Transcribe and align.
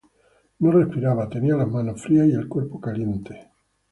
No 0.61 0.71
respiraba, 0.71 1.29
tenía 1.29 1.55
las 1.55 1.67
manos 1.67 2.01
frías 2.01 2.27
y 2.27 2.31
el 2.31 2.47
cuerpo 2.47 2.81
caliente. 2.81 3.51